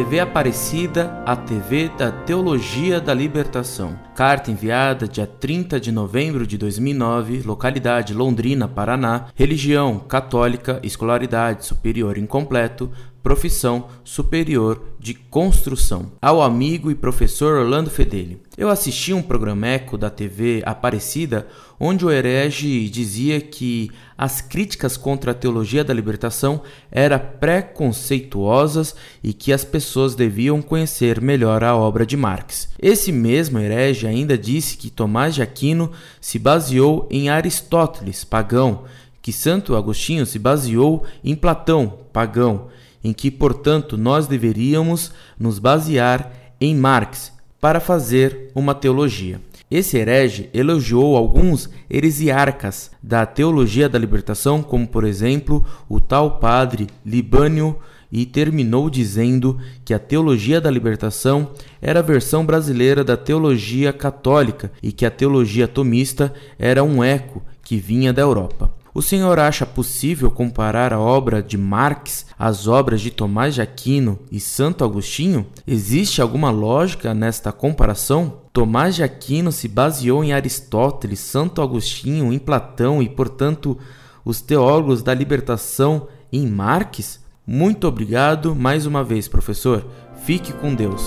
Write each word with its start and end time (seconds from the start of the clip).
TV 0.00 0.18
Aparecida, 0.18 1.22
a 1.26 1.36
TV 1.36 1.90
da 1.90 2.10
Teologia 2.10 2.98
da 3.02 3.12
Libertação. 3.12 3.98
Carta 4.14 4.50
enviada 4.50 5.06
dia 5.06 5.26
30 5.26 5.78
de 5.78 5.92
novembro 5.92 6.46
de 6.46 6.56
2009, 6.56 7.42
localidade 7.42 8.14
Londrina, 8.14 8.66
Paraná, 8.66 9.26
religião 9.34 9.98
católica, 9.98 10.80
escolaridade 10.82 11.66
superior 11.66 12.16
incompleto, 12.16 12.90
profissão 13.22 13.88
superior 14.02 14.82
de 14.98 15.14
construção. 15.14 16.12
Ao 16.20 16.42
amigo 16.42 16.90
e 16.90 16.94
professor 16.94 17.58
Orlando 17.58 17.90
Fedeli. 17.90 18.40
Eu 18.56 18.68
assisti 18.68 19.12
um 19.12 19.22
programeco 19.22 19.96
da 19.96 20.10
TV 20.10 20.62
Aparecida 20.64 21.46
onde 21.80 22.04
o 22.04 22.10
herege 22.10 22.90
dizia 22.90 23.40
que 23.40 23.90
as 24.16 24.42
críticas 24.42 24.98
contra 24.98 25.30
a 25.30 25.34
teologia 25.34 25.82
da 25.82 25.94
libertação 25.94 26.60
eram 26.92 27.18
preconceituosas 27.40 28.94
e 29.24 29.32
que 29.32 29.50
as 29.50 29.64
pessoas 29.64 30.14
deviam 30.14 30.60
conhecer 30.60 31.22
melhor 31.22 31.64
a 31.64 31.74
obra 31.74 32.04
de 32.04 32.18
Marx. 32.18 32.68
Esse 32.78 33.10
mesmo 33.10 33.58
herege 33.58 34.06
ainda 34.06 34.36
disse 34.36 34.76
que 34.76 34.90
Tomás 34.90 35.34
de 35.34 35.40
Aquino 35.40 35.90
se 36.20 36.38
baseou 36.38 37.08
em 37.10 37.30
Aristóteles, 37.30 38.24
pagão, 38.24 38.84
que 39.22 39.32
Santo 39.32 39.74
Agostinho 39.74 40.26
se 40.26 40.38
baseou 40.38 41.04
em 41.24 41.34
Platão, 41.34 41.98
pagão, 42.12 42.68
em 43.02 43.12
que, 43.12 43.30
portanto, 43.30 43.96
nós 43.96 44.26
deveríamos 44.26 45.12
nos 45.38 45.58
basear 45.58 46.32
em 46.60 46.74
Marx 46.74 47.32
para 47.60 47.80
fazer 47.80 48.50
uma 48.54 48.74
teologia. 48.74 49.40
Esse 49.70 49.98
herege 49.98 50.50
elogiou 50.52 51.16
alguns 51.16 51.70
heresiarcas 51.88 52.90
da 53.00 53.24
teologia 53.24 53.88
da 53.88 53.98
libertação, 53.98 54.62
como 54.62 54.86
por 54.86 55.04
exemplo 55.04 55.64
o 55.88 56.00
tal 56.00 56.38
padre 56.38 56.88
Libânio, 57.06 57.76
e 58.12 58.26
terminou 58.26 58.90
dizendo 58.90 59.56
que 59.84 59.94
a 59.94 59.98
teologia 59.98 60.60
da 60.60 60.68
libertação 60.68 61.50
era 61.80 62.00
a 62.00 62.02
versão 62.02 62.44
brasileira 62.44 63.04
da 63.04 63.16
teologia 63.16 63.92
católica 63.92 64.72
e 64.82 64.90
que 64.90 65.06
a 65.06 65.10
teologia 65.10 65.68
tomista 65.68 66.34
era 66.58 66.82
um 66.82 67.04
eco 67.04 67.40
que 67.62 67.76
vinha 67.76 68.12
da 68.12 68.22
Europa. 68.22 68.79
O 68.92 69.00
senhor 69.00 69.38
acha 69.38 69.64
possível 69.64 70.32
comparar 70.32 70.92
a 70.92 70.98
obra 70.98 71.40
de 71.40 71.56
Marx 71.56 72.26
às 72.36 72.66
obras 72.66 73.00
de 73.00 73.10
Tomás 73.10 73.54
de 73.54 73.62
Aquino 73.62 74.18
e 74.32 74.40
Santo 74.40 74.84
Agostinho? 74.84 75.46
Existe 75.64 76.20
alguma 76.20 76.50
lógica 76.50 77.14
nesta 77.14 77.52
comparação? 77.52 78.40
Tomás 78.52 78.96
de 78.96 79.04
Aquino 79.04 79.52
se 79.52 79.68
baseou 79.68 80.24
em 80.24 80.32
Aristóteles, 80.32 81.20
Santo 81.20 81.62
Agostinho 81.62 82.32
em 82.32 82.38
Platão 82.38 83.00
e, 83.00 83.08
portanto, 83.08 83.78
os 84.24 84.40
teólogos 84.40 85.04
da 85.04 85.14
libertação 85.14 86.08
em 86.32 86.44
Marx? 86.48 87.20
Muito 87.46 87.86
obrigado 87.86 88.56
mais 88.56 88.86
uma 88.86 89.04
vez, 89.04 89.28
professor. 89.28 89.86
Fique 90.24 90.52
com 90.52 90.74
Deus. 90.74 91.02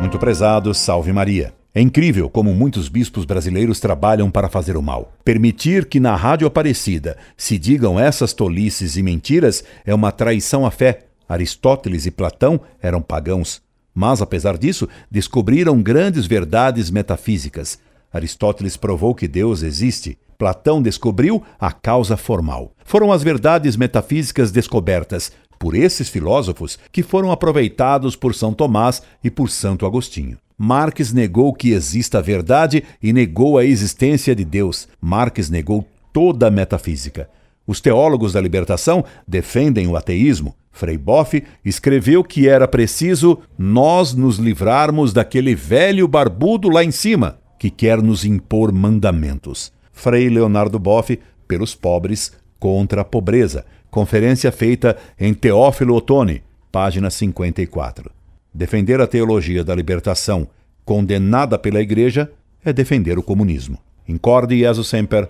Muito 0.00 0.18
prezado, 0.18 0.72
salve 0.72 1.12
Maria. 1.12 1.55
É 1.76 1.80
incrível 1.82 2.30
como 2.30 2.54
muitos 2.54 2.88
bispos 2.88 3.26
brasileiros 3.26 3.78
trabalham 3.80 4.30
para 4.30 4.48
fazer 4.48 4.78
o 4.78 4.82
mal. 4.82 5.12
Permitir 5.22 5.84
que 5.84 6.00
na 6.00 6.16
Rádio 6.16 6.46
Aparecida 6.46 7.18
se 7.36 7.58
digam 7.58 8.00
essas 8.00 8.32
tolices 8.32 8.96
e 8.96 9.02
mentiras 9.02 9.62
é 9.84 9.94
uma 9.94 10.10
traição 10.10 10.64
à 10.64 10.70
fé. 10.70 11.00
Aristóteles 11.28 12.06
e 12.06 12.10
Platão 12.10 12.58
eram 12.80 13.02
pagãos. 13.02 13.60
Mas, 13.94 14.22
apesar 14.22 14.56
disso, 14.56 14.88
descobriram 15.10 15.82
grandes 15.82 16.24
verdades 16.24 16.90
metafísicas. 16.90 17.78
Aristóteles 18.10 18.78
provou 18.78 19.14
que 19.14 19.28
Deus 19.28 19.62
existe. 19.62 20.18
Platão 20.38 20.80
descobriu 20.80 21.42
a 21.60 21.72
causa 21.72 22.16
formal. 22.16 22.72
Foram 22.86 23.12
as 23.12 23.22
verdades 23.22 23.76
metafísicas 23.76 24.50
descobertas 24.50 25.30
por 25.58 25.74
esses 25.74 26.08
filósofos 26.08 26.78
que 26.90 27.02
foram 27.02 27.30
aproveitados 27.30 28.16
por 28.16 28.34
São 28.34 28.54
Tomás 28.54 29.02
e 29.22 29.30
por 29.30 29.50
Santo 29.50 29.84
Agostinho. 29.84 30.38
Marx 30.58 31.12
negou 31.12 31.52
que 31.52 31.72
exista 31.72 32.18
a 32.18 32.22
verdade 32.22 32.82
e 33.02 33.12
negou 33.12 33.58
a 33.58 33.64
existência 33.64 34.34
de 34.34 34.44
Deus. 34.44 34.88
Marx 35.00 35.50
negou 35.50 35.86
toda 36.12 36.48
a 36.48 36.50
metafísica. 36.50 37.28
Os 37.66 37.80
teólogos 37.80 38.32
da 38.32 38.40
libertação 38.40 39.04
defendem 39.26 39.86
o 39.86 39.96
ateísmo. 39.96 40.54
Frei 40.70 40.96
Boff 40.96 41.42
escreveu 41.64 42.22
que 42.22 42.48
era 42.48 42.68
preciso 42.68 43.38
nós 43.58 44.14
nos 44.14 44.38
livrarmos 44.38 45.12
daquele 45.12 45.54
velho 45.54 46.06
barbudo 46.06 46.68
lá 46.68 46.84
em 46.84 46.90
cima 46.90 47.38
que 47.58 47.70
quer 47.70 48.02
nos 48.02 48.24
impor 48.24 48.72
mandamentos. 48.72 49.72
Frei 49.92 50.28
Leonardo 50.28 50.78
Boff, 50.78 51.18
pelos 51.48 51.74
pobres 51.74 52.32
contra 52.58 53.00
a 53.00 53.04
pobreza. 53.04 53.64
Conferência 53.90 54.52
feita 54.52 54.96
em 55.18 55.32
Teófilo 55.32 55.94
Otoni, 55.94 56.42
página 56.70 57.10
54. 57.10 58.10
Defender 58.56 59.02
a 59.02 59.06
teologia 59.06 59.62
da 59.62 59.74
libertação, 59.74 60.48
condenada 60.82 61.58
pela 61.58 61.78
Igreja, 61.78 62.32
é 62.64 62.72
defender 62.72 63.18
o 63.18 63.22
comunismo. 63.22 63.78
Incorde 64.08 64.58
Jesus 64.60 64.88
Semper, 64.88 65.28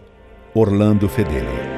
Orlando 0.55 1.09
Fedeli. 1.09 1.76